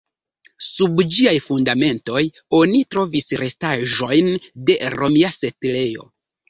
Sub 0.67 1.03
ĝiaj 1.15 1.33
fundamentoj 1.49 2.23
oni 2.63 2.83
trovis 2.95 3.31
restaĵojn 3.45 4.35
de 4.71 4.81
romia 5.01 5.35
setlejo. 5.41 6.15